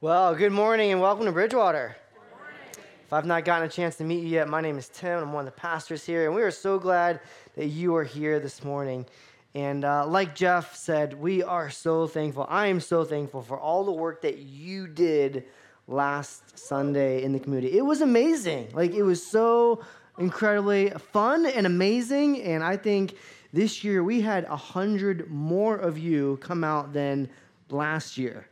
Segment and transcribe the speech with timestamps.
[0.00, 1.96] Well, good morning and welcome to Bridgewater.
[3.04, 5.18] If I've not gotten a chance to meet you yet, my name is Tim.
[5.18, 7.18] I'm one of the pastors here, and we are so glad
[7.56, 9.06] that you are here this morning.
[9.56, 12.46] And uh, like Jeff said, we are so thankful.
[12.48, 15.46] I am so thankful for all the work that you did
[15.88, 17.76] last Sunday in the community.
[17.76, 18.68] It was amazing.
[18.74, 19.82] Like, it was so
[20.16, 22.40] incredibly fun and amazing.
[22.42, 23.16] And I think
[23.52, 27.28] this year we had a hundred more of you come out than
[27.68, 28.47] last year.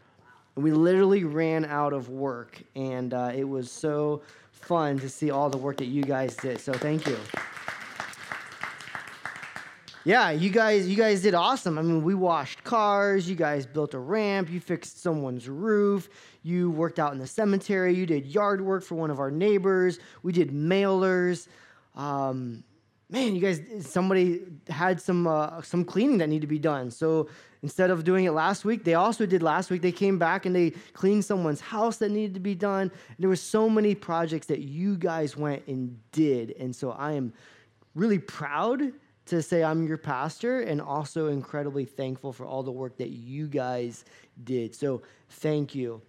[0.56, 5.50] We literally ran out of work, and uh, it was so fun to see all
[5.50, 6.60] the work that you guys did.
[6.60, 7.18] So thank you.
[10.06, 11.78] Yeah, you guys, you guys did awesome.
[11.78, 13.28] I mean, we washed cars.
[13.28, 14.48] You guys built a ramp.
[14.48, 16.08] You fixed someone's roof.
[16.44, 17.92] You worked out in the cemetery.
[17.92, 19.98] You did yard work for one of our neighbors.
[20.22, 21.48] We did mailers.
[21.96, 22.62] Um,
[23.08, 26.90] man, you guys, somebody had some uh, some cleaning that needed to be done.
[26.90, 27.28] So
[27.62, 29.82] instead of doing it last week, they also did last week.
[29.82, 32.90] They came back and they cleaned someone's house that needed to be done.
[33.18, 37.32] There were so many projects that you guys went and did, and so I am
[37.94, 38.92] really proud
[39.26, 43.48] to say I'm your pastor, and also incredibly thankful for all the work that you
[43.48, 44.04] guys
[44.44, 44.74] did.
[44.74, 46.00] So thank you.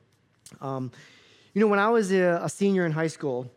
[0.62, 0.92] Um,
[1.54, 3.52] you know, when I was a, a senior in high school,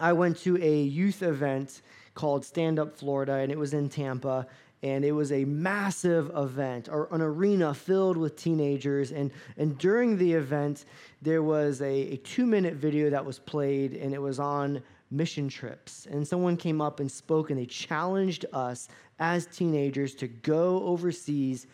[0.00, 1.82] I went to a youth event
[2.16, 4.46] called Stand Up Florida, and it was in Tampa.
[4.82, 9.10] And it was a massive event, or an arena filled with teenagers.
[9.10, 10.84] And, and during the event,
[11.22, 15.48] there was a, a two minute video that was played, and it was on mission
[15.48, 16.06] trips.
[16.10, 21.66] And someone came up and spoke, and they challenged us as teenagers to go overseas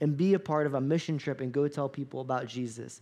[0.00, 3.00] and be a part of a mission trip and go tell people about Jesus.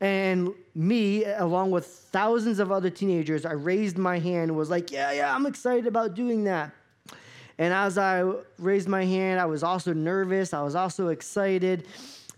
[0.00, 4.92] And me, along with thousands of other teenagers, I raised my hand and was like,
[4.92, 6.72] Yeah, yeah, I'm excited about doing that.
[7.58, 8.22] And as I
[8.58, 10.54] raised my hand, I was also nervous.
[10.54, 11.86] I was also excited.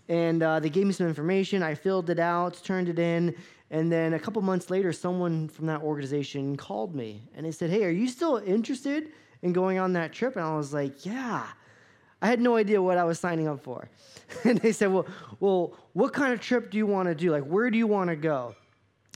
[0.09, 1.61] And uh, they gave me some information.
[1.61, 3.35] I filled it out, turned it in.
[3.69, 7.69] And then a couple months later, someone from that organization called me and they said,
[7.69, 9.13] Hey, are you still interested
[9.43, 10.35] in going on that trip?
[10.35, 11.45] And I was like, Yeah.
[12.21, 13.89] I had no idea what I was signing up for.
[14.43, 15.07] and they said, well,
[15.39, 17.31] well, what kind of trip do you want to do?
[17.31, 18.55] Like, where do you want to go?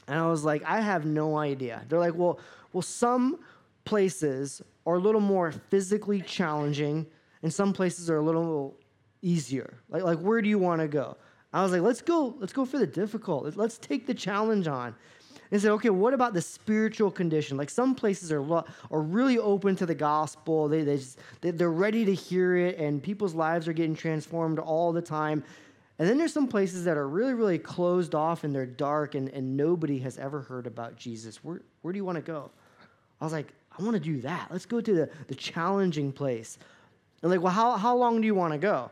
[0.07, 1.83] And I was like, I have no idea.
[1.87, 2.39] They're like, well,
[2.73, 3.39] well, some
[3.85, 7.05] places are a little more physically challenging,
[7.41, 8.77] and some places are a little
[9.21, 9.77] easier.
[9.89, 11.17] Like, like where do you want to go?
[11.53, 13.55] I was like, let's go, let's go for the difficult.
[13.55, 14.93] Let's take the challenge on
[15.55, 17.55] and said, okay, what about the spiritual condition?
[17.55, 20.67] Like some places are, lo- are really open to the gospel.
[20.67, 24.59] They, they just, they, they're ready to hear it, and people's lives are getting transformed
[24.59, 25.43] all the time.
[25.97, 29.29] And then there's some places that are really, really closed off and they're dark, and,
[29.29, 31.41] and nobody has ever heard about Jesus.
[31.41, 32.51] Where, where do you want to go?
[33.21, 33.47] I was like,
[33.79, 34.49] I want to do that.
[34.51, 36.57] Let's go to the, the challenging place.
[37.21, 38.91] And like, well, how, how long do you want to go?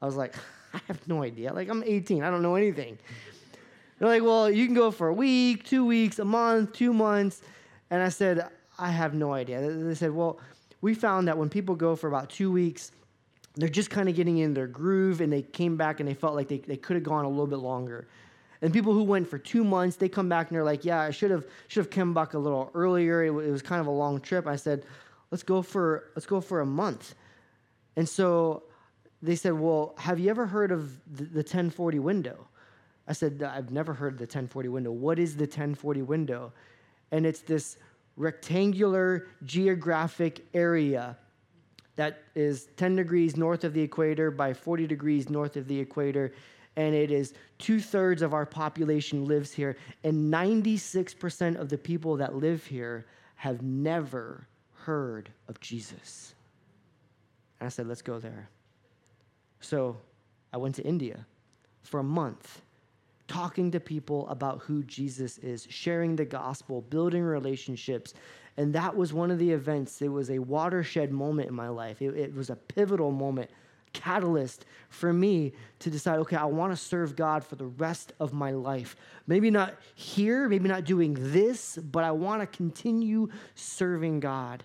[0.00, 0.36] I was like,
[0.74, 1.52] I have no idea.
[1.52, 2.98] Like, I'm 18, I don't know anything.
[4.04, 7.40] They're like, well, you can go for a week, two weeks, a month, two months.
[7.88, 8.46] And I said,
[8.78, 9.62] I have no idea.
[9.62, 10.38] They said, well,
[10.82, 12.92] we found that when people go for about two weeks,
[13.54, 16.34] they're just kind of getting in their groove and they came back and they felt
[16.34, 18.06] like they, they could have gone a little bit longer.
[18.60, 21.10] And people who went for two months, they come back and they're like, yeah, I
[21.10, 23.24] should have should have come back a little earlier.
[23.24, 24.46] It, it was kind of a long trip.
[24.46, 24.84] I said,
[25.30, 27.14] let's go for let's go for a month.
[27.96, 28.64] And so
[29.22, 32.48] they said, well, have you ever heard of the, the 1040 window?
[33.06, 34.92] I said, I've never heard of the 1040 window.
[34.92, 36.52] What is the 1040 window?
[37.12, 37.76] And it's this
[38.16, 41.16] rectangular geographic area
[41.96, 46.32] that is 10 degrees north of the equator by 40 degrees north of the equator.
[46.76, 49.76] And it is two thirds of our population lives here.
[50.02, 53.06] And 96% of the people that live here
[53.36, 56.34] have never heard of Jesus.
[57.60, 58.48] And I said, let's go there.
[59.60, 59.96] So
[60.52, 61.26] I went to India
[61.82, 62.60] for a month
[63.28, 68.14] talking to people about who Jesus is, sharing the gospel, building relationships.
[68.56, 70.00] And that was one of the events.
[70.02, 72.02] It was a watershed moment in my life.
[72.02, 73.50] It, it was a pivotal moment,
[73.92, 78.32] catalyst for me to decide okay, I want to serve God for the rest of
[78.32, 78.96] my life.
[79.26, 84.64] Maybe not here, maybe not doing this, but I want to continue serving God.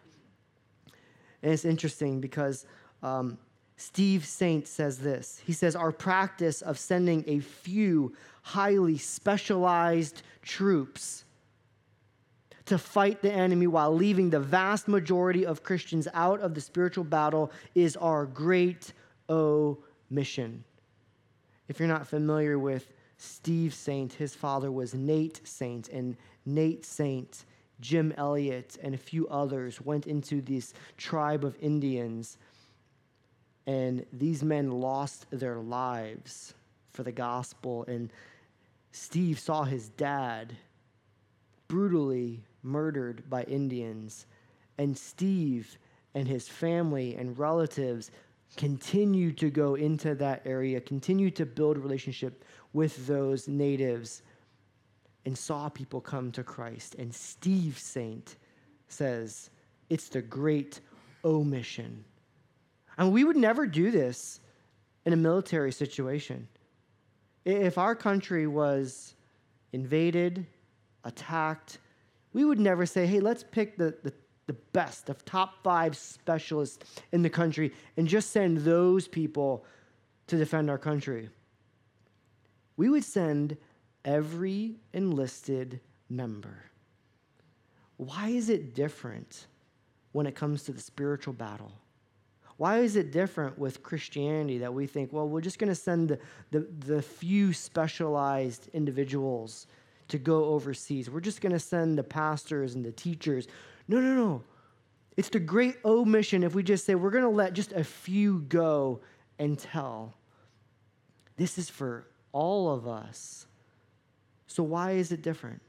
[1.41, 2.65] And it's interesting because
[3.01, 3.37] um,
[3.79, 5.41] Steve Saint says this.
[5.45, 11.23] He says, Our practice of sending a few highly specialized troops
[12.65, 17.05] to fight the enemy while leaving the vast majority of Christians out of the spiritual
[17.05, 18.91] battle is our great
[19.29, 19.77] O
[20.09, 20.65] mission.
[21.69, 27.45] If you're not familiar with Steve Saint, his father was Nate Saint, and Nate Saint,
[27.79, 32.37] Jim Elliot, and a few others went into this tribe of Indians
[33.69, 36.55] and these men lost their lives
[36.91, 37.85] for the gospel.
[37.87, 38.11] And
[38.91, 40.55] Steve saw his dad
[41.67, 44.25] brutally murdered by Indians,
[44.79, 45.77] and Steve
[46.15, 48.09] and his family and relatives
[48.57, 52.43] continue to go into that area, continue to build relationship
[52.73, 54.23] with those natives,
[55.25, 56.95] and saw people come to Christ.
[56.95, 58.37] And Steve Saint
[58.87, 59.51] says,
[59.91, 60.79] It's the great
[61.23, 62.03] omission.
[62.99, 64.41] And we would never do this
[65.05, 66.49] in a military situation.
[67.45, 69.15] If our country was
[69.71, 70.45] invaded,
[71.05, 71.79] attacked,
[72.33, 74.13] we would never say, hey, let's pick the, the,
[74.47, 79.65] the best, of top five specialists in the country and just send those people
[80.27, 81.29] to defend our country.
[82.75, 83.55] We would send
[84.03, 85.79] every enlisted
[86.09, 86.65] member.
[87.95, 89.47] Why is it different
[90.11, 91.71] when it comes to the spiritual battle?
[92.59, 96.09] Why is it different with Christianity that we think, well, we're just going to send
[96.09, 96.19] the,
[96.51, 99.65] the, the, few specialized individuals
[100.09, 101.09] to go overseas?
[101.09, 103.47] We're just going to send the pastors and the teachers.
[103.87, 104.43] No, no, no.
[105.15, 108.39] It's the great omission if we just say we're going to let just a few
[108.49, 108.99] go
[109.39, 110.17] and tell.
[111.37, 113.47] This is for all of us.
[114.47, 115.61] So, why is it different?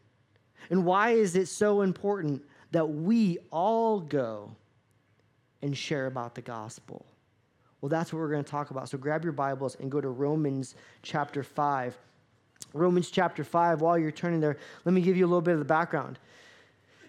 [0.70, 4.56] And why is it so important that we all go
[5.62, 7.04] and share about the gospel?
[7.80, 8.88] Well, that's what we're going to talk about.
[8.88, 11.96] So grab your Bibles and go to Romans chapter 5.
[12.74, 15.58] Romans chapter 5, while you're turning there, let me give you a little bit of
[15.58, 16.18] the background.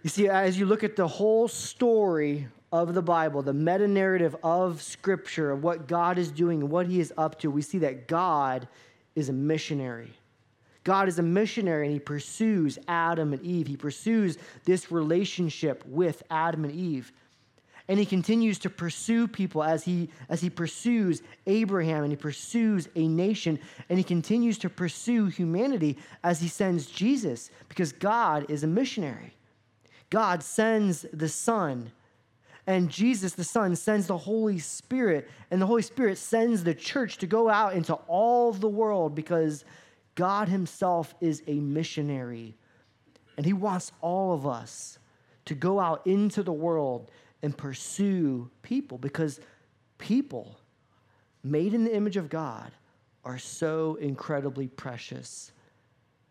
[0.03, 4.36] You see, as you look at the whole story of the Bible, the meta narrative
[4.44, 7.80] of Scripture, of what God is doing and what He is up to, we see
[7.80, 8.68] that God
[9.13, 10.13] is a missionary.
[10.83, 13.68] God is a missionary and He pursues Adam and Eve.
[13.68, 17.12] He pursues this relationship with Adam and Eve
[17.91, 22.88] and he continues to pursue people as he as he pursues Abraham and he pursues
[22.95, 23.59] a nation.
[23.89, 29.33] And he continues to pursue humanity as he sends Jesus because God is a missionary.
[30.09, 31.91] God sends the Son.
[32.65, 35.29] And Jesus the Son sends the Holy Spirit.
[35.51, 39.65] And the Holy Spirit sends the church to go out into all the world because
[40.15, 42.55] God himself is a missionary.
[43.35, 44.97] And he wants all of us
[45.43, 47.11] to go out into the world
[47.43, 49.39] and pursue people because
[49.97, 50.59] people
[51.43, 52.71] made in the image of God
[53.23, 55.51] are so incredibly precious.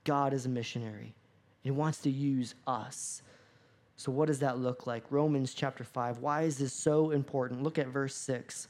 [0.04, 1.14] God is a missionary.
[1.62, 3.22] He wants to use us.
[3.96, 5.04] So, what does that look like?
[5.10, 6.18] Romans chapter 5.
[6.18, 7.62] Why is this so important?
[7.62, 8.66] Look at verse 6.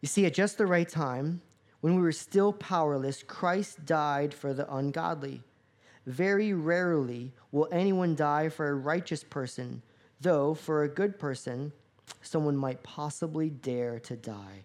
[0.00, 1.40] You see, at just the right time,
[1.80, 5.42] when we were still powerless, Christ died for the ungodly.
[6.06, 9.82] Very rarely will anyone die for a righteous person
[10.20, 11.72] though for a good person,
[12.22, 14.64] someone might possibly dare to die.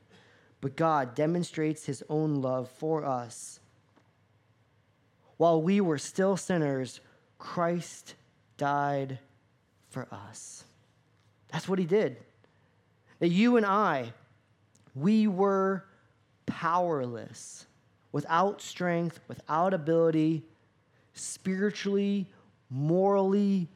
[0.62, 3.59] But God demonstrates his own love for us.
[5.38, 7.01] While we were still sinners,
[7.39, 8.13] Christ
[8.57, 9.18] died
[9.89, 10.63] for us.
[11.51, 12.18] That's what he did.
[13.19, 14.13] That you and I,
[14.94, 15.86] we were
[16.45, 17.65] powerless,
[18.12, 20.44] without strength, without ability,
[21.13, 22.28] spiritually,
[22.69, 23.68] morally,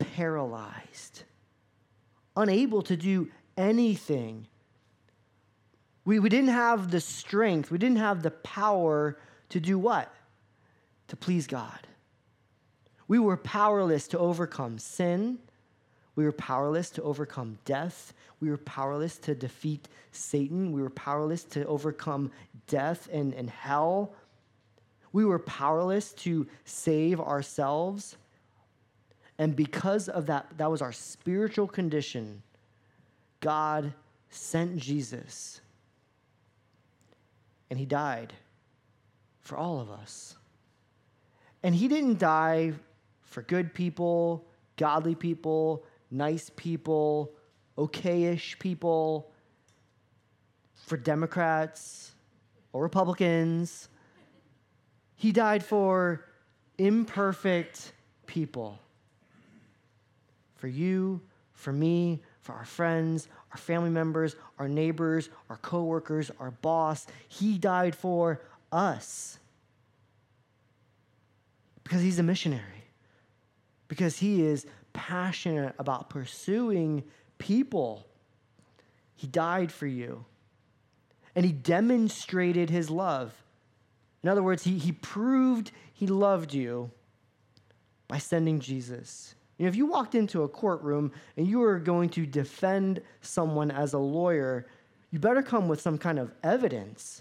[0.00, 1.22] paralyzed,
[2.36, 4.46] unable to do anything.
[6.04, 9.18] We, we didn't have the strength, we didn't have the power
[9.50, 10.12] to do what?
[11.08, 11.86] To please God.
[13.08, 15.38] We were powerless to overcome sin.
[16.14, 18.12] We were powerless to overcome death.
[18.40, 20.72] We were powerless to defeat Satan.
[20.72, 22.30] We were powerless to overcome
[22.66, 24.14] death and, and hell.
[25.12, 28.16] We were powerless to save ourselves.
[29.40, 32.42] And because of that, that was our spiritual condition,
[33.40, 33.94] God
[34.28, 35.62] sent Jesus.
[37.70, 38.34] And he died
[39.40, 40.36] for all of us.
[41.62, 42.74] And he didn't die
[43.22, 44.44] for good people,
[44.76, 47.32] godly people, nice people,
[47.78, 49.32] okayish people,
[50.74, 52.12] for Democrats
[52.74, 53.88] or Republicans.
[55.16, 56.26] He died for
[56.76, 57.94] imperfect
[58.26, 58.78] people
[60.60, 61.20] for you,
[61.52, 67.06] for me, for our friends, our family members, our neighbors, our coworkers, our boss.
[67.28, 68.40] He died for
[68.70, 69.38] us.
[71.82, 72.84] Because he's a missionary.
[73.88, 77.02] Because he is passionate about pursuing
[77.38, 78.06] people.
[79.16, 80.24] He died for you.
[81.34, 83.34] And he demonstrated his love.
[84.22, 86.90] In other words, he, he proved he loved you
[88.08, 89.34] by sending Jesus.
[89.60, 93.70] You know, if you walked into a courtroom and you were going to defend someone
[93.70, 94.66] as a lawyer,
[95.10, 97.20] you better come with some kind of evidence.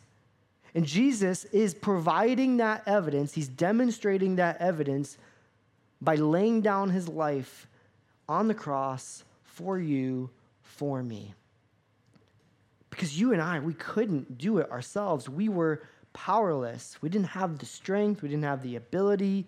[0.74, 5.18] And Jesus is providing that evidence, he's demonstrating that evidence
[6.00, 7.68] by laying down his life
[8.30, 10.30] on the cross for you,
[10.62, 11.34] for me.
[12.90, 15.28] Because you and I, we couldn't do it ourselves.
[15.28, 15.82] We were
[16.14, 17.02] powerless.
[17.02, 19.46] We didn't have the strength, we didn't have the ability.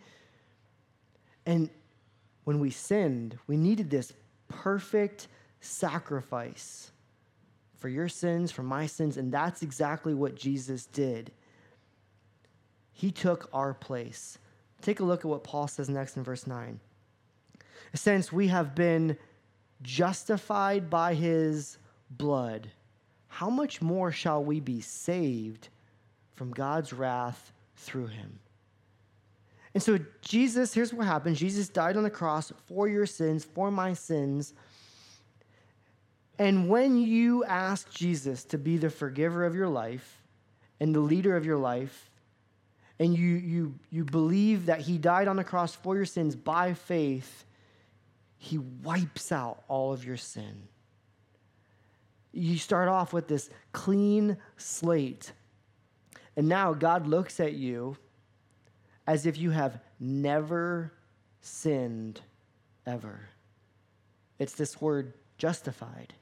[1.45, 1.69] And
[2.51, 4.11] when we sinned, we needed this
[4.49, 5.29] perfect
[5.61, 6.91] sacrifice
[7.77, 11.31] for your sins, for my sins, and that's exactly what Jesus did.
[12.91, 14.37] He took our place.
[14.81, 16.77] Take a look at what Paul says next in verse 9.
[17.93, 19.15] Since we have been
[19.81, 21.77] justified by his
[22.09, 22.69] blood,
[23.29, 25.69] how much more shall we be saved
[26.35, 28.39] from God's wrath through him?
[29.73, 33.71] And so, Jesus, here's what happened Jesus died on the cross for your sins, for
[33.71, 34.53] my sins.
[36.37, 40.23] And when you ask Jesus to be the forgiver of your life
[40.79, 42.09] and the leader of your life,
[42.99, 46.73] and you, you, you believe that he died on the cross for your sins by
[46.73, 47.45] faith,
[48.37, 50.67] he wipes out all of your sin.
[52.31, 55.31] You start off with this clean slate.
[56.35, 57.97] And now God looks at you
[59.11, 60.93] as if you have never
[61.41, 62.21] sinned
[62.87, 63.27] ever.
[64.39, 66.13] It's this word justified,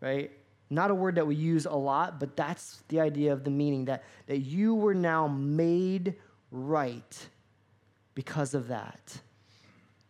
[0.00, 0.30] right?
[0.70, 3.84] Not a word that we use a lot, but that's the idea of the meaning
[3.84, 6.14] that, that you were now made
[6.50, 7.28] right
[8.14, 9.20] because of that,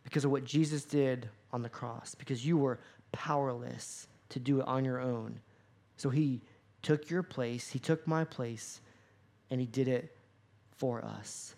[0.04, 2.78] because of what Jesus did on the cross, because you were
[3.10, 5.40] powerless to do it on your own.
[5.96, 6.42] So he
[6.80, 8.80] took your place, he took my place,
[9.50, 10.16] and he did it
[10.76, 11.56] for us.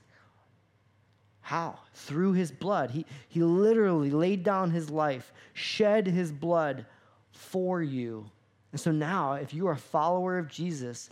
[1.46, 1.78] How?
[1.94, 2.90] Through his blood.
[2.90, 6.86] He, he literally laid down his life, shed his blood
[7.30, 8.28] for you.
[8.72, 11.08] And so now, if you are a follower of Jesus,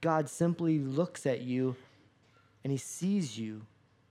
[0.00, 1.74] God simply looks at you
[2.62, 3.62] and he sees you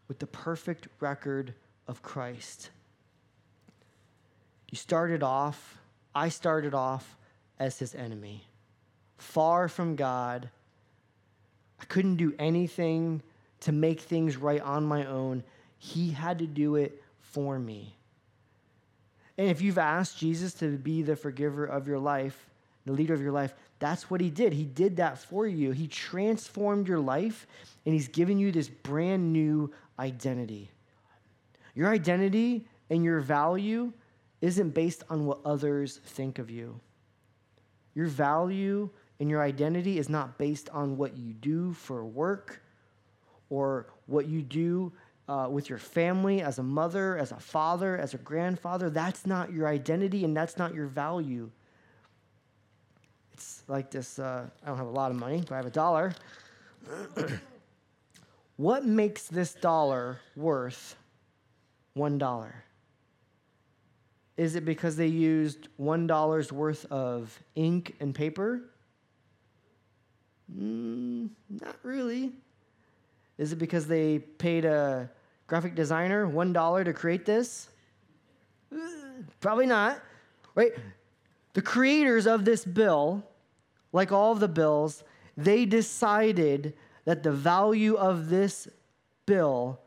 [0.10, 1.54] with the perfect record
[1.88, 2.70] of Christ.
[4.70, 5.78] You started off,
[6.14, 7.16] I started off
[7.60, 8.44] as his enemy,
[9.18, 10.50] far from God.
[11.80, 13.24] I couldn't do anything
[13.66, 15.44] to make things right on my own.
[15.80, 17.98] He had to do it for me.
[19.40, 22.48] And if you've asked Jesus to be the forgiver of your life,
[22.86, 24.54] the leader of your life, that's what he did.
[24.54, 25.72] He did that for you.
[25.72, 27.48] He transformed your life
[27.86, 30.70] and he's given you this brand new identity.
[31.74, 33.92] Your identity and your value
[34.42, 36.80] isn't based on what others think of you.
[37.96, 42.62] Your value and your identity is not based on what you do for work
[43.50, 44.92] or what you do
[45.28, 48.90] uh, with your family as a mother, as a father, as a grandfather.
[48.90, 51.50] That's not your identity and that's not your value.
[53.34, 55.72] It's like this uh, I don't have a lot of money, but I have a
[55.72, 56.14] dollar.
[58.58, 60.96] what makes this dollar worth
[61.94, 62.64] one dollar?
[64.38, 68.62] Is it because they used one dollar's worth of ink and paper?
[70.54, 72.34] Mm, not really.
[73.38, 75.10] Is it because they paid a
[75.48, 77.70] graphic designer $1 to create this?
[79.40, 80.02] Probably not.
[80.56, 80.74] Right?
[81.54, 83.24] The creators of this bill,
[83.92, 85.04] like all of the bills,
[85.38, 86.74] they decided
[87.04, 88.68] that the value of this
[89.26, 89.80] bill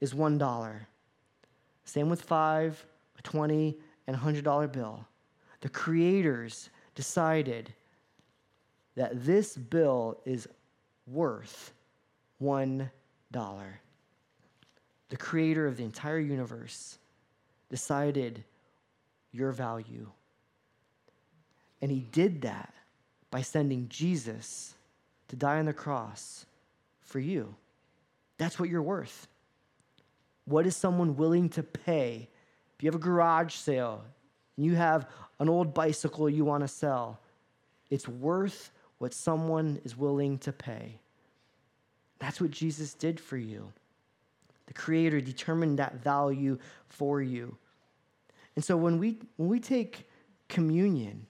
[0.00, 0.80] is $1.
[1.84, 2.86] Same with 5,
[3.18, 5.06] a 20, and a $100 bill.
[5.60, 7.72] The creators decided
[8.94, 10.48] that this bill is
[11.06, 11.72] worth
[12.42, 12.90] $1.
[15.08, 16.98] The creator of the entire universe
[17.68, 18.44] decided
[19.32, 20.10] your value.
[21.82, 22.72] And he did that
[23.30, 24.74] by sending Jesus
[25.28, 26.46] to die on the cross
[27.00, 27.54] for you.
[28.38, 29.28] That's what you're worth.
[30.44, 32.28] What is someone willing to pay?
[32.76, 34.04] If you have a garage sale
[34.56, 37.20] and you have an old bicycle you want to sell,
[37.90, 40.98] it's worth what someone is willing to pay.
[42.18, 43.72] That's what Jesus did for you.
[44.66, 46.58] The Creator determined that value
[46.88, 47.56] for you.
[48.56, 50.08] And so when we, when we take
[50.48, 51.26] communion,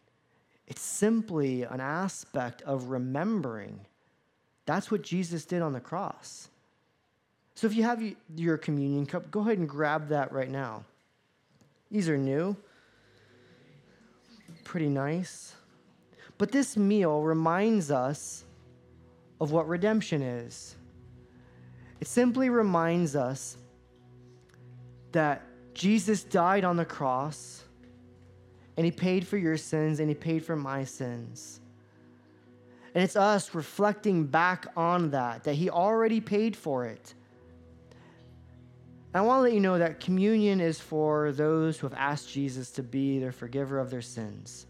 [0.66, 3.80] it's simply an aspect of remembering.
[4.64, 6.48] That's what Jesus did on the cross.
[7.54, 8.02] So if you have
[8.36, 10.84] your communion cup, go ahead and grab that right now.
[11.90, 12.56] These are new,
[14.64, 15.54] pretty nice.
[16.36, 18.44] But this meal reminds us
[19.40, 20.76] of what redemption is.
[22.00, 23.56] It simply reminds us
[25.12, 25.42] that
[25.74, 27.62] Jesus died on the cross
[28.76, 31.60] and he paid for your sins and he paid for my sins.
[32.96, 37.12] And it's us reflecting back on that, that He already paid for it.
[39.12, 42.32] And I want to let you know that communion is for those who have asked
[42.32, 44.64] Jesus to be their forgiver of their sins.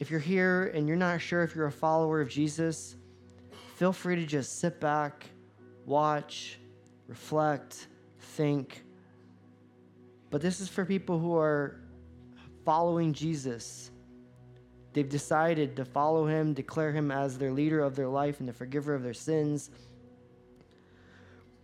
[0.00, 2.96] If you're here and you're not sure if you're a follower of Jesus,
[3.78, 5.24] feel free to just sit back,
[5.86, 6.58] watch,
[7.06, 7.86] reflect,
[8.18, 8.82] think.
[10.30, 11.80] But this is for people who are
[12.64, 13.92] following Jesus.
[14.94, 18.52] They've decided to follow him, declare him as their leader of their life and the
[18.52, 19.70] forgiver of their sins.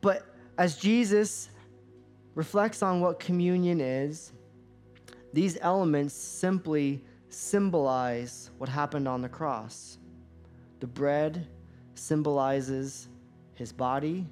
[0.00, 0.24] But
[0.56, 1.50] as Jesus
[2.36, 4.30] reflects on what communion is,
[5.32, 9.98] these elements simply symbolize what happened on the cross.
[10.78, 11.48] The bread
[11.94, 13.08] symbolizes
[13.54, 14.26] his body,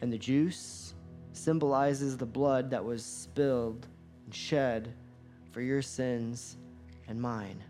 [0.00, 0.94] and the juice
[1.32, 3.86] symbolizes the blood that was spilled
[4.24, 4.92] and shed
[5.52, 6.56] for your sins
[7.08, 7.62] and mine.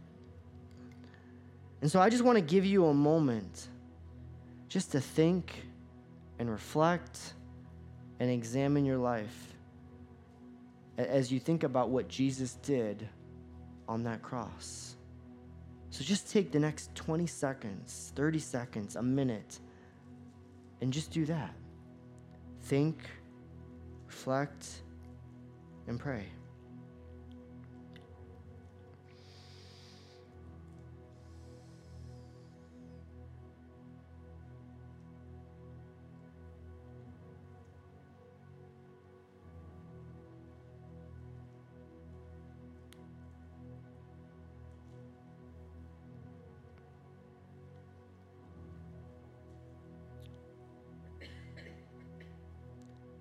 [1.80, 3.68] And so I just want to give you a moment
[4.68, 5.66] just to think
[6.38, 7.34] and reflect
[8.18, 9.54] and examine your life
[10.98, 13.08] as you think about what Jesus did
[13.88, 14.95] on that cross.
[15.96, 19.60] So just take the next 20 seconds, 30 seconds, a minute,
[20.82, 21.54] and just do that.
[22.64, 22.98] Think,
[24.06, 24.82] reflect,
[25.86, 26.26] and pray.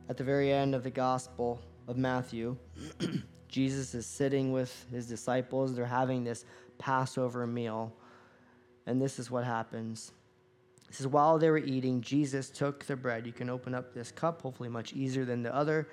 [0.10, 2.58] At the very end of the Gospel of Matthew,
[3.48, 5.76] Jesus is sitting with his disciples.
[5.76, 6.46] They're having this
[6.78, 7.94] Passover meal.
[8.86, 10.12] And this is what happens.
[10.90, 13.26] It says, While they were eating, Jesus took the bread.
[13.26, 15.88] You can open up this cup, hopefully, much easier than the other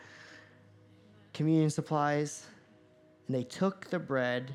[1.33, 2.47] communion supplies.
[3.27, 4.55] And they took the bread.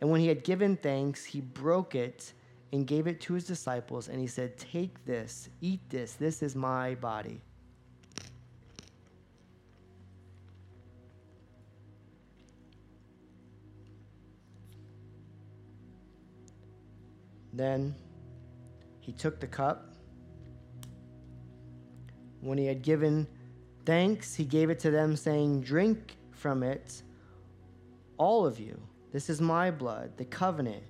[0.00, 2.32] And when he had given thanks, he broke it
[2.72, 4.08] and gave it to his disciples.
[4.08, 6.14] And he said, Take this, eat this.
[6.14, 7.40] This is my body.
[17.52, 17.94] Then
[19.00, 19.94] he took the cup.
[22.40, 23.26] When he had given
[23.84, 27.02] thanks, he gave it to them, saying, Drink from it,
[28.16, 28.80] all of you.
[29.12, 30.82] This is my blood, the covenant,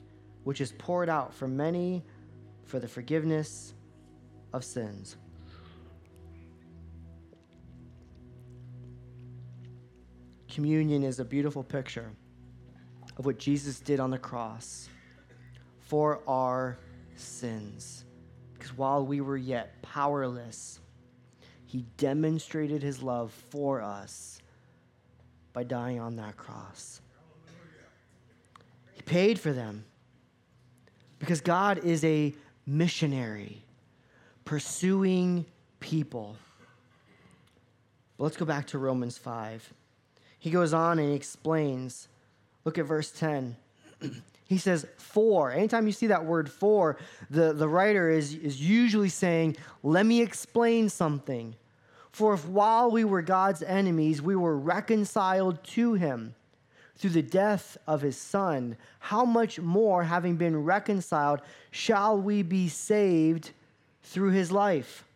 [0.45, 2.05] which is poured out for many
[2.65, 3.75] for the forgiveness
[4.53, 5.17] of sins.
[10.49, 12.13] Communion is a beautiful picture
[13.17, 14.89] of what Jesus did on the cross
[15.93, 16.79] for our
[17.17, 18.07] sins.
[18.55, 20.81] Because while we were yet powerless,
[21.67, 24.41] he demonstrated his love for us
[25.53, 27.03] by dying on that cross.
[28.95, 29.85] He paid for them
[31.19, 32.33] because God is a
[32.65, 33.63] missionary
[34.47, 35.45] pursuing
[35.79, 36.37] people.
[38.17, 39.75] But let's go back to Romans 5.
[40.39, 42.09] He goes on and he explains.
[42.65, 43.57] Look at verse 10.
[44.53, 45.51] He says for.
[45.51, 46.99] Anytime you see that word for,
[47.31, 51.55] the, the writer is, is usually saying, let me explain something.
[52.11, 56.35] For if while we were God's enemies, we were reconciled to him
[56.97, 62.69] through the death of his son, how much more, having been reconciled, shall we be
[62.69, 63.53] saved
[64.03, 65.07] through his life?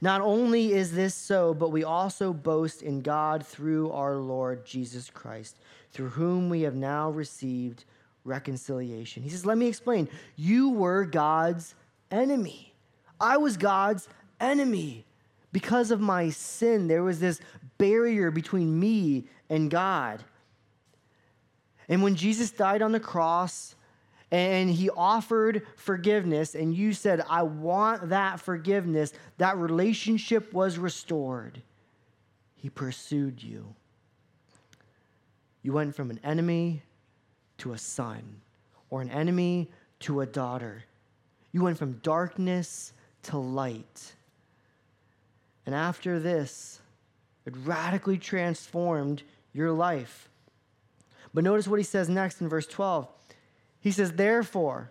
[0.00, 5.10] Not only is this so, but we also boast in God through our Lord Jesus
[5.10, 5.58] Christ
[5.92, 7.84] through whom we have now received
[8.24, 9.22] reconciliation.
[9.22, 10.08] He says, Let me explain.
[10.36, 11.74] You were God's
[12.10, 12.74] enemy.
[13.20, 14.08] I was God's
[14.40, 15.04] enemy.
[15.52, 17.40] Because of my sin, there was this
[17.76, 20.22] barrier between me and God.
[21.88, 23.74] And when Jesus died on the cross,
[24.30, 31.62] and he offered forgiveness, and you said, I want that forgiveness, that relationship was restored.
[32.54, 33.74] He pursued you.
[35.62, 36.82] You went from an enemy
[37.58, 38.40] to a son,
[38.88, 39.70] or an enemy
[40.00, 40.84] to a daughter.
[41.52, 42.92] You went from darkness
[43.24, 44.14] to light.
[45.66, 46.80] And after this,
[47.44, 50.28] it radically transformed your life.
[51.34, 53.06] But notice what he says next in verse 12.
[53.80, 54.90] He says, Therefore,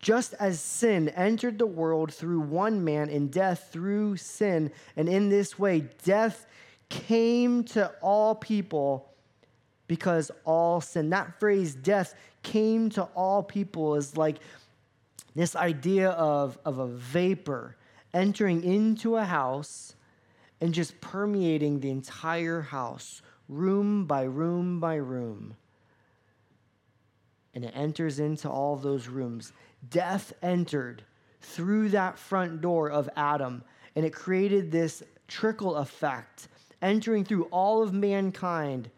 [0.00, 5.28] just as sin entered the world through one man and death through sin, and in
[5.28, 6.46] this way death
[6.88, 9.09] came to all people
[9.90, 11.10] because all sin.
[11.10, 14.36] That phrase, death, came to all people is like
[15.34, 17.74] this idea of, of a vapor
[18.14, 19.96] entering into a house
[20.60, 25.56] and just permeating the entire house, room by room by room.
[27.52, 29.52] And it enters into all those rooms.
[29.90, 31.02] Death entered
[31.40, 33.64] through that front door of Adam,
[33.96, 36.46] and it created this trickle effect
[36.80, 38.88] entering through all of mankind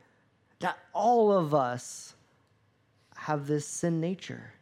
[0.63, 2.15] that all of us
[3.17, 4.53] have this sin nature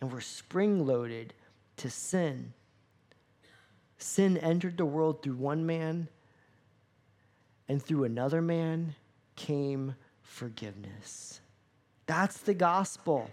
[0.00, 1.32] and we're spring loaded
[1.76, 2.52] to sin.
[3.96, 6.08] Sin entered the world through one man,
[7.68, 8.94] and through another man
[9.36, 11.40] came forgiveness.
[12.06, 13.30] That's the gospel.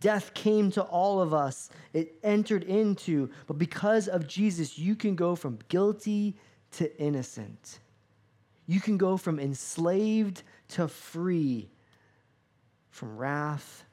[0.00, 5.16] Death came to all of us, it entered into, but because of Jesus, you can
[5.16, 6.36] go from guilty
[6.72, 7.78] to innocent.
[8.66, 11.70] You can go from enslaved to free,
[12.90, 13.84] from wrath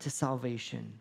[0.00, 0.98] to salvation.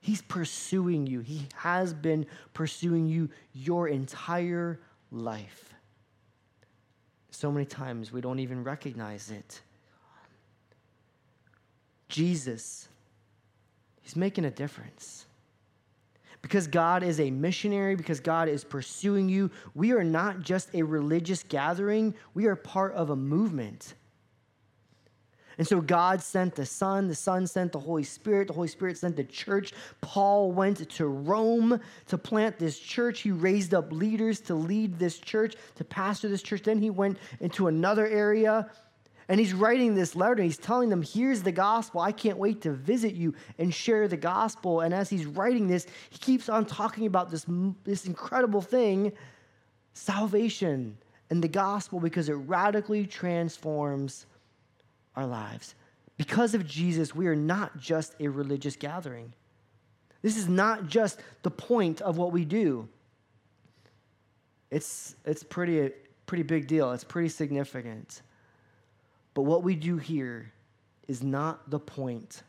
[0.00, 1.20] He's pursuing you.
[1.20, 5.74] He has been pursuing you your entire life.
[7.30, 9.60] So many times we don't even recognize it.
[12.08, 12.88] Jesus,
[14.00, 15.26] He's making a difference.
[16.42, 20.82] Because God is a missionary, because God is pursuing you, we are not just a
[20.82, 23.94] religious gathering, we are part of a movement.
[25.58, 28.96] And so God sent the Son, the Son sent the Holy Spirit, the Holy Spirit
[28.96, 29.74] sent the church.
[30.00, 33.20] Paul went to Rome to plant this church.
[33.20, 36.62] He raised up leaders to lead this church, to pastor this church.
[36.62, 38.70] Then he went into another area
[39.30, 42.00] and he's writing this letter and he's telling them, Here's the gospel.
[42.00, 44.80] I can't wait to visit you and share the gospel.
[44.80, 47.46] And as he's writing this, he keeps on talking about this,
[47.84, 49.12] this incredible thing
[49.92, 50.98] salvation
[51.30, 54.26] and the gospel because it radically transforms
[55.14, 55.76] our lives.
[56.16, 59.32] Because of Jesus, we are not just a religious gathering.
[60.22, 62.88] This is not just the point of what we do.
[64.72, 65.92] It's, it's pretty,
[66.26, 66.90] pretty big deal.
[66.90, 68.22] It's pretty significant.
[69.34, 70.52] But what we do here
[71.08, 72.42] is not the point.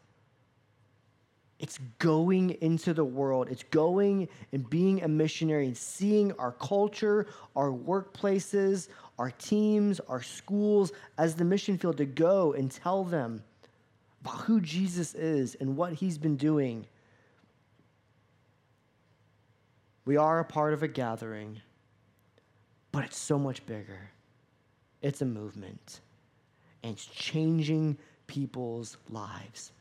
[1.59, 3.47] It's going into the world.
[3.51, 8.87] It's going and being a missionary and seeing our culture, our workplaces,
[9.19, 13.43] our teams, our schools as the mission field to go and tell them
[14.21, 16.87] about who Jesus is and what he's been doing.
[20.05, 21.61] We are a part of a gathering,
[22.91, 24.09] but it's so much bigger.
[25.03, 26.01] It's a movement
[26.83, 29.71] and it's changing people's lives.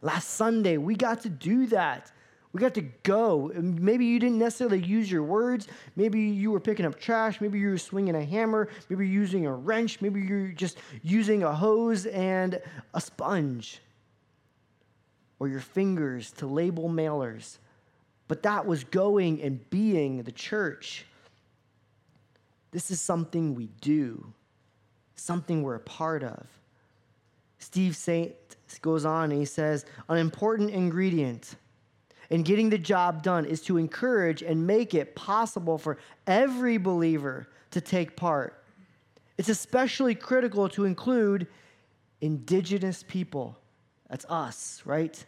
[0.00, 2.12] Last Sunday, we got to do that.
[2.52, 3.50] We got to go.
[3.54, 5.66] Maybe you didn't necessarily use your words.
[5.96, 7.40] Maybe you were picking up trash.
[7.40, 8.68] Maybe you were swinging a hammer.
[8.88, 10.00] Maybe you're using a wrench.
[10.00, 12.60] Maybe you're just using a hose and
[12.92, 13.80] a sponge
[15.40, 17.58] or your fingers to label mailers.
[18.28, 21.06] But that was going and being the church.
[22.70, 24.32] This is something we do
[25.16, 26.46] something we're a part of.
[27.58, 28.34] Steve Saint
[28.82, 31.56] goes on and he says, an important ingredient
[32.30, 37.46] in getting the job done is to encourage and make it possible for every believer
[37.70, 38.64] to take part.
[39.38, 41.46] It's especially critical to include
[42.20, 43.58] indigenous people.
[44.08, 45.24] That's us, right?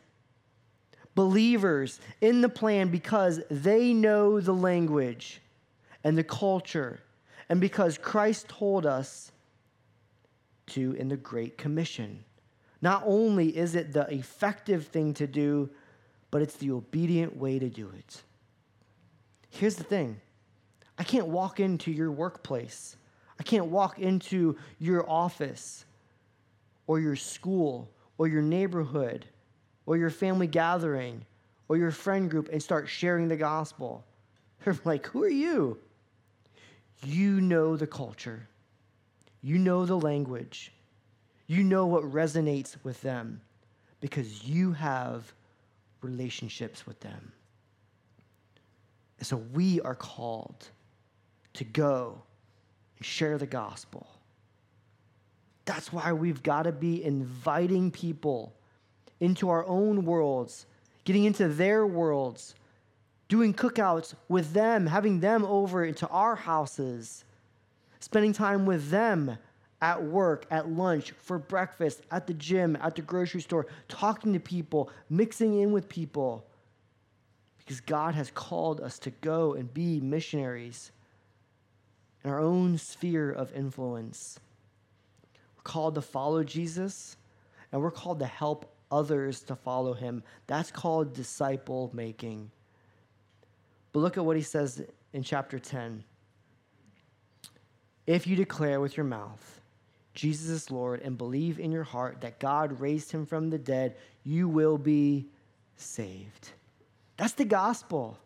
[1.14, 5.40] Believers in the plan because they know the language
[6.05, 7.01] and the culture,
[7.49, 9.33] and because Christ told us
[10.69, 12.25] to in the Great Commission.
[12.83, 15.71] Not only is it the effective thing to do,
[16.31, 18.23] but it's the obedient way to do it.
[19.51, 20.21] Here's the thing
[20.99, 22.97] I can't walk into your workplace,
[23.39, 25.85] I can't walk into your office
[26.87, 29.27] or your school or your neighborhood
[29.87, 31.25] or your family gathering
[31.69, 34.05] or your friend group and start sharing the gospel.
[34.65, 35.79] They're like, who are you?
[37.05, 38.49] You know the culture.
[39.47, 40.73] You know the language.
[41.47, 43.41] You know what resonates with them
[44.01, 45.33] because you have
[46.03, 47.31] relationships with them.
[49.19, 50.69] And so we are called
[51.53, 52.21] to go
[52.97, 54.09] and share the gospel.
[55.65, 58.53] That's why we've got to be inviting people
[59.21, 60.67] into our own worlds,
[61.05, 62.57] getting into their worlds,
[63.29, 67.26] doing cookouts with them, having them over into our houses
[68.07, 69.37] spending time with them
[69.83, 74.38] at work, at lunch, for breakfast, at the gym, at the grocery store, talking to
[74.38, 76.47] people, mixing in with people.
[77.59, 80.92] Because God has called us to go and be missionaries
[82.23, 84.38] in our own sphere of influence.
[85.57, 87.16] We're called to follow Jesus,
[87.73, 90.23] and we're called to help others to follow him.
[90.47, 92.53] That's called disciple making.
[93.90, 94.81] But look at what he says
[95.12, 96.05] in chapter 10.
[98.07, 99.61] If you declare with your mouth,
[100.14, 103.97] Jesus is Lord, and believe in your heart that God raised him from the dead,
[104.25, 105.27] you will be
[105.77, 106.51] saved.
[107.16, 108.19] That's the gospel.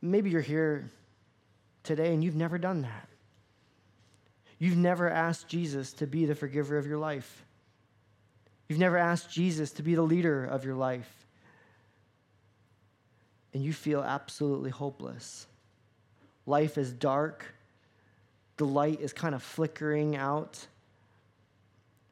[0.00, 0.90] Maybe you're here
[1.84, 3.08] today and you've never done that.
[4.58, 7.44] You've never asked Jesus to be the forgiver of your life.
[8.68, 11.26] You've never asked Jesus to be the leader of your life.
[13.52, 15.46] And you feel absolutely hopeless.
[16.46, 17.44] Life is dark.
[18.62, 20.68] The light is kind of flickering out.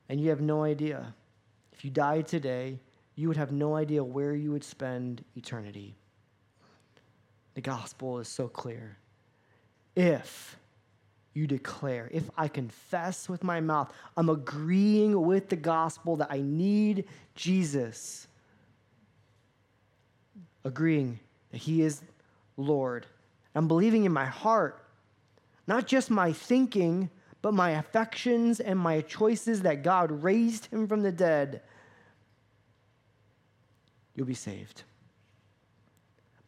[0.08, 1.14] And you have no idea.
[1.72, 2.80] If you died today,
[3.14, 5.94] you would have no idea where you would spend eternity.
[7.54, 8.96] The gospel is so clear.
[9.94, 10.56] If
[11.34, 16.40] you declare, if I confess with my mouth, I'm agreeing with the gospel that I
[16.40, 17.04] need
[17.36, 18.26] Jesus,
[20.64, 21.20] agreeing
[21.52, 22.02] that He is
[22.56, 23.06] Lord.
[23.54, 24.79] I'm believing in my heart,
[25.66, 27.10] not just my thinking,
[27.42, 31.62] but my affections and my choices that God raised Him from the dead.
[34.14, 34.82] You'll be saved.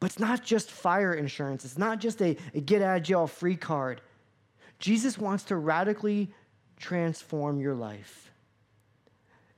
[0.01, 3.27] But it's not just fire insurance, it's not just a, a get out of jail
[3.27, 4.01] free card.
[4.79, 6.33] Jesus wants to radically
[6.77, 8.33] transform your life.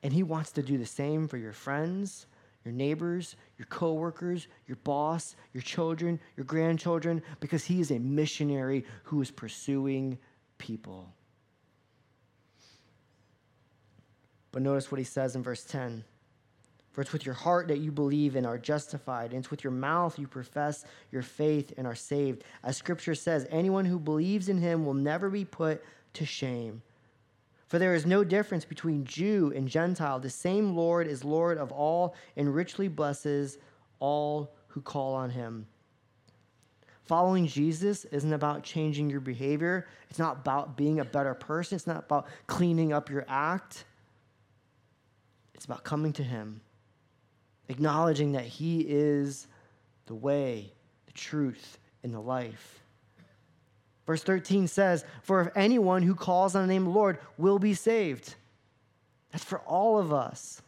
[0.02, 2.26] And he wants to do the same for your friends,
[2.64, 8.84] your neighbors, your coworkers, your boss, your children, your grandchildren, because he is a missionary
[9.04, 10.18] who is pursuing
[10.58, 11.12] people.
[14.50, 16.04] But notice what he says in verse 10.
[16.92, 19.72] For it's with your heart that you believe and are justified, and it's with your
[19.72, 22.44] mouth you profess your faith and are saved.
[22.62, 26.82] As scripture says, anyone who believes in him will never be put to shame.
[27.66, 30.20] For there is no difference between Jew and Gentile.
[30.20, 33.58] The same Lord is Lord of all and richly blesses
[34.00, 35.66] all who call on him.
[37.04, 39.86] Following Jesus isn't about changing your behavior.
[40.08, 41.76] It's not about being a better person.
[41.76, 43.84] It's not about cleaning up your act.
[45.54, 46.60] It's about coming to him
[47.68, 49.46] acknowledging that He is
[50.06, 50.72] the way,
[51.06, 52.80] the truth, and the life.
[54.06, 57.58] Verse 13 says, For if anyone who calls on the name of the Lord will
[57.58, 58.34] be saved.
[59.32, 60.62] That's for all of us.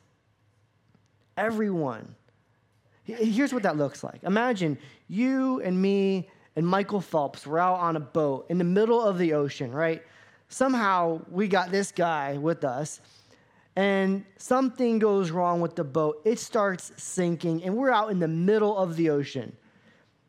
[1.37, 2.15] Everyone.
[3.05, 4.25] Here's what that looks like.
[4.25, 9.01] Imagine you and me and Michael Phelps were out on a boat in the middle
[9.01, 10.03] of the ocean, right?
[10.49, 13.01] Somehow we got this guy with us
[13.77, 16.23] and something goes wrong with the boat.
[16.25, 19.55] It starts sinking, and we're out in the middle of the ocean.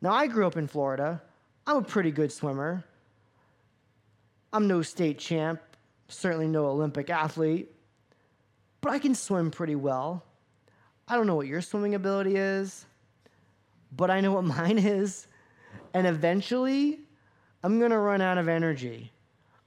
[0.02, 1.22] Now, I grew up in Florida.
[1.66, 2.84] I'm a pretty good swimmer.
[4.52, 5.60] I'm no state champ,
[6.08, 7.70] certainly no Olympic athlete,
[8.80, 10.24] but I can swim pretty well.
[11.06, 12.86] I don't know what your swimming ability is,
[13.92, 15.26] but I know what mine is.
[15.94, 17.00] And eventually,
[17.62, 19.12] I'm going to run out of energy.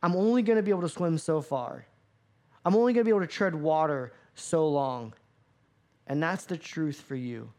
[0.03, 1.85] I'm only going to be able to swim so far.
[2.65, 5.13] I'm only going to be able to tread water so long.
[6.07, 7.51] And that's the truth for you.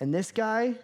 [0.00, 0.74] And this guy,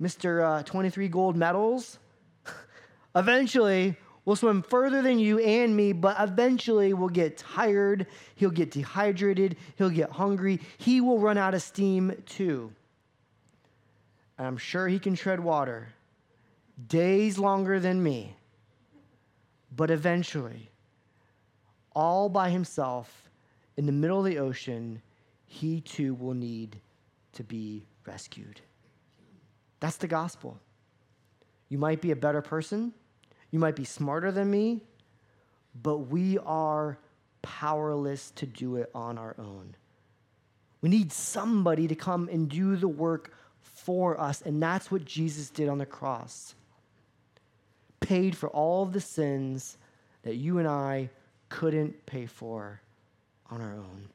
[0.00, 0.60] Mr.
[0.60, 1.98] Uh, 23 gold medals,
[3.16, 3.96] eventually
[4.30, 8.06] will swim further than you and me, but eventually will get tired.
[8.36, 9.56] He'll get dehydrated.
[9.74, 10.60] He'll get hungry.
[10.78, 12.72] He will run out of steam too.
[14.38, 15.88] And I'm sure he can tread water
[16.86, 18.36] days longer than me.
[19.74, 20.70] But eventually,
[21.92, 23.28] all by himself
[23.76, 25.02] in the middle of the ocean,
[25.44, 26.80] he too will need
[27.32, 28.60] to be rescued.
[29.80, 30.60] That's the gospel.
[31.68, 32.94] You might be a better person,
[33.50, 34.80] you might be smarter than me,
[35.82, 36.98] but we are
[37.42, 39.74] powerless to do it on our own.
[40.80, 45.50] We need somebody to come and do the work for us, and that's what Jesus
[45.50, 46.54] did on the cross.
[48.00, 49.76] Paid for all of the sins
[50.22, 51.10] that you and I
[51.48, 52.80] couldn't pay for
[53.50, 54.08] on our own.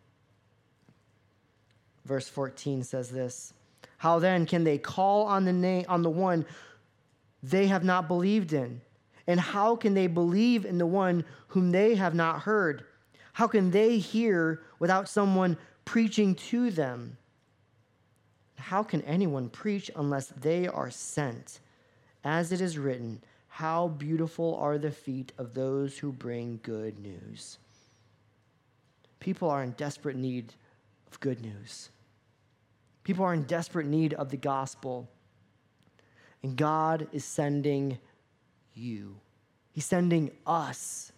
[2.06, 3.54] Verse 14 says this
[3.98, 6.46] How then can they call on the name on the one
[7.44, 8.82] they have not believed in?
[9.28, 12.86] And how can they believe in the one whom they have not heard?
[13.34, 17.18] How can they hear without someone preaching to them?
[18.58, 21.60] How can anyone preach unless they are sent?
[22.24, 27.58] As it is written, how beautiful are the feet of those who bring good news.
[29.20, 30.54] People are in desperate need
[31.12, 31.90] of good news.
[33.04, 35.10] People are in desperate need of the gospel.
[36.44, 37.98] And God is sending
[38.76, 39.20] you,
[39.72, 41.12] He's sending us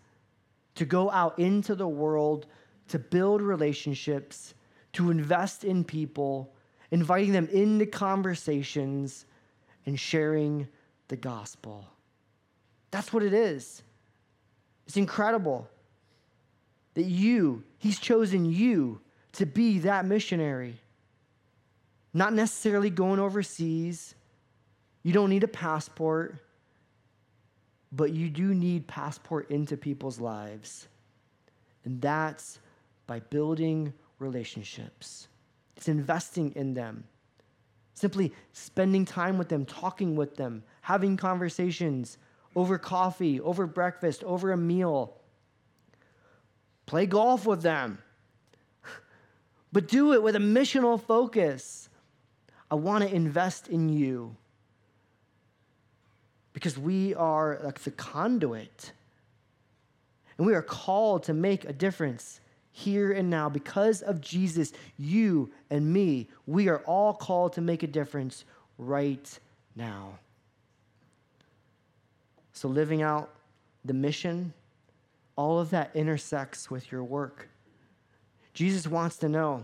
[0.75, 2.47] to go out into the world
[2.87, 4.53] to build relationships,
[4.93, 6.53] to invest in people,
[6.91, 9.25] inviting them into conversations,
[9.85, 10.67] and sharing
[11.07, 11.85] the gospel.
[12.91, 13.83] That's what it is.
[14.85, 15.69] It's incredible
[16.93, 19.01] that you, He's chosen you
[19.33, 20.79] to be that missionary.
[22.13, 24.15] Not necessarily going overseas.
[25.03, 26.39] You don't need a passport,
[27.91, 30.87] but you do need passport into people's lives.
[31.85, 32.59] And that's
[33.05, 35.27] by building relationships.
[35.77, 37.05] It's investing in them.
[37.93, 42.17] Simply spending time with them, talking with them, having conversations
[42.55, 45.15] over coffee, over breakfast, over a meal.
[46.85, 47.99] Play golf with them.
[49.73, 51.89] But do it with a missional focus.
[52.71, 54.35] I want to invest in you
[56.57, 58.91] because we are like the conduit.
[60.39, 62.39] And we are called to make a difference
[62.71, 63.47] here and now.
[63.47, 68.43] Because of Jesus, you and me, we are all called to make a difference
[68.79, 69.39] right
[69.75, 70.17] now.
[72.53, 73.29] So, living out
[73.85, 74.51] the mission,
[75.35, 77.49] all of that intersects with your work.
[78.55, 79.63] Jesus wants to know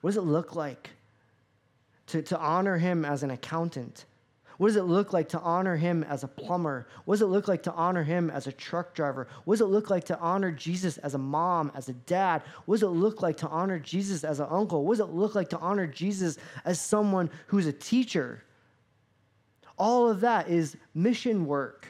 [0.00, 0.88] what does it look like
[2.06, 4.06] to, to honor him as an accountant?
[4.58, 6.86] What does it look like to honor him as a plumber?
[7.04, 9.26] What does it look like to honor him as a truck driver?
[9.44, 12.42] What does it look like to honor Jesus as a mom, as a dad?
[12.66, 14.84] What does it look like to honor Jesus as an uncle?
[14.84, 18.44] What does it look like to honor Jesus as someone who's a teacher?
[19.76, 21.88] All of that is mission work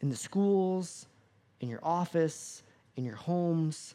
[0.00, 1.06] in the schools,
[1.60, 2.62] in your office,
[2.96, 3.94] in your homes,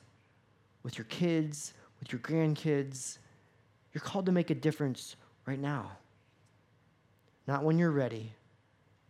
[0.82, 3.20] with your kids, with your grandkids.
[3.94, 5.92] You're called to make a difference right now.
[7.50, 8.32] Not when you're ready,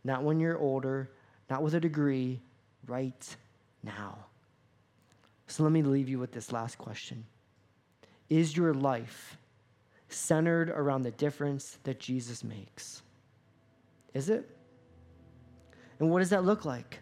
[0.06, 1.12] not when you're older,
[1.50, 2.40] not with a degree,
[2.88, 3.36] right
[3.84, 4.18] now.
[5.48, 7.26] So let me leave you with this last question
[8.30, 9.38] Is your life
[10.08, 13.02] centered around the difference that Jesus makes?
[14.14, 14.50] Is it?
[16.00, 17.00] And what does that look like?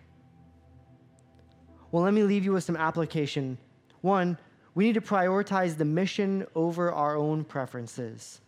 [1.91, 3.59] Well, let me leave you with some application.
[4.01, 4.39] One,
[4.73, 8.41] we need to prioritize the mission over our own preferences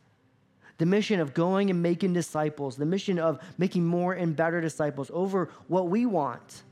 [0.80, 5.12] the mission of going and making disciples, the mission of making more and better disciples
[5.14, 6.64] over what we want.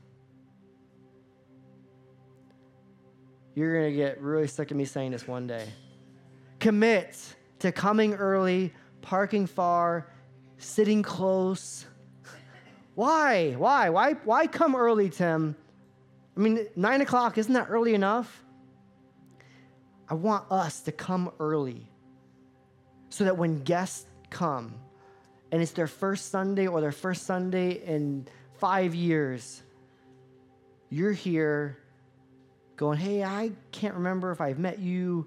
[3.54, 5.68] You're going to get really sick of me saying this one day.
[6.58, 7.18] Commit
[7.58, 10.10] to coming early, parking far,
[10.56, 11.84] sitting close.
[12.94, 13.52] Why?
[13.58, 13.90] Why?
[13.90, 14.12] Why?
[14.24, 15.54] Why come early, Tim?
[16.34, 18.42] I mean, nine o'clock, isn't that early enough?
[20.08, 21.87] I want us to come early
[23.08, 24.74] so that when guests come
[25.50, 28.26] and it's their first Sunday or their first Sunday in
[28.58, 29.62] five years,
[30.90, 31.78] you're here
[32.76, 35.26] going, Hey, I can't remember if I've met you.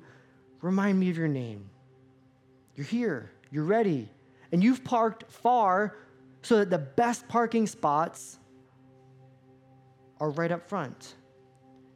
[0.61, 1.69] Remind me of your name.
[2.75, 4.09] You're here, you're ready,
[4.51, 5.97] and you've parked far
[6.41, 8.37] so that the best parking spots
[10.19, 11.15] are right up front.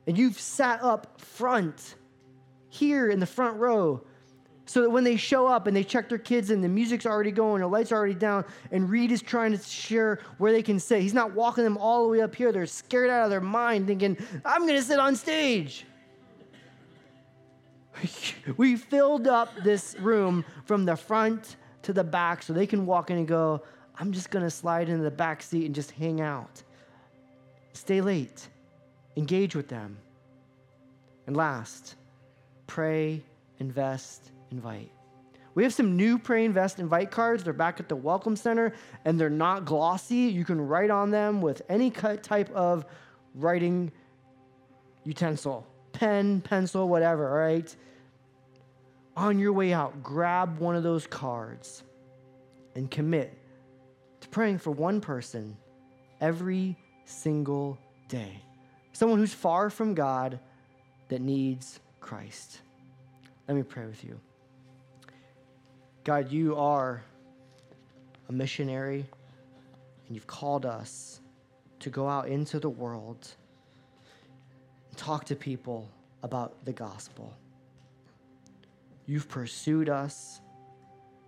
[0.08, 1.96] And you've sat up front
[2.70, 4.04] here in the front row
[4.66, 7.32] so that when they show up and they check their kids and the music's already
[7.32, 10.80] going, the lights are already down, and Reed is trying to share where they can
[10.80, 11.02] sit.
[11.02, 12.52] He's not walking them all the way up here.
[12.52, 15.86] They're scared out of their mind, thinking, I'm going to sit on stage.
[18.58, 23.12] we filled up this room from the front to the back so they can walk
[23.12, 23.62] in and go,
[23.98, 26.64] I'm just going to slide into the back seat and just hang out.
[27.74, 28.48] Stay late,
[29.16, 29.98] engage with them.
[31.28, 31.96] And last,
[32.68, 33.24] pray,
[33.60, 34.92] invest, invite.
[35.54, 37.44] We have some new Pray Invest invite cards.
[37.44, 40.16] They're back at the Welcome Center and they're not glossy.
[40.16, 42.86] You can write on them with any type of
[43.34, 43.92] writing
[45.04, 47.74] utensil pen, pencil, whatever, all right?
[49.16, 51.84] On your way out, grab one of those cards
[52.76, 53.38] and commit
[54.20, 55.56] to praying for one person
[56.20, 56.76] every
[57.06, 57.78] single
[58.10, 58.42] day.
[58.92, 60.38] Someone who's far from God
[61.08, 62.60] that needs Christ.
[63.48, 64.20] Let me pray with you.
[66.06, 67.04] God, you are
[68.30, 69.08] a missionary,
[70.06, 71.20] and you've called us
[71.80, 73.28] to go out into the world
[74.88, 75.90] and talk to people
[76.22, 77.36] about the gospel.
[79.08, 80.42] You've pursued us.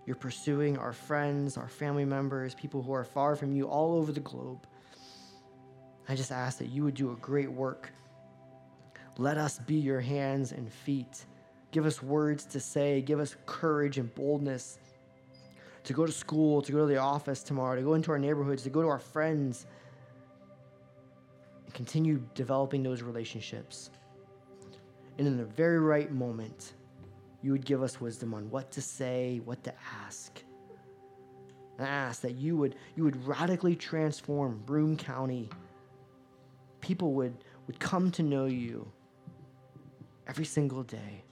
[0.06, 4.12] You're pursuing our friends, our family members, people who are far from you all over
[4.12, 4.64] the globe.
[6.08, 7.90] I just ask that you would do a great work.
[9.16, 11.26] Let us be your hands and feet
[11.70, 13.00] Give us words to say.
[13.00, 14.78] Give us courage and boldness
[15.84, 18.62] to go to school, to go to the office tomorrow, to go into our neighborhoods,
[18.62, 19.66] to go to our friends,
[21.64, 23.90] and continue developing those relationships.
[25.16, 26.74] And in the very right moment,
[27.42, 29.72] you would give us wisdom on what to say, what to
[30.04, 30.42] ask.
[31.78, 35.48] And I ask that you would, you would radically transform Broome County.
[36.80, 37.34] People would,
[37.66, 38.90] would come to know you
[40.26, 41.24] every single day.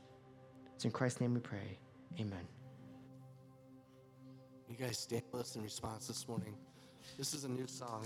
[0.77, 1.79] It's in Christ's name we pray.
[2.21, 2.47] Amen.
[4.69, 6.55] You guys stand with us in response this morning.
[7.17, 8.05] This is a new song.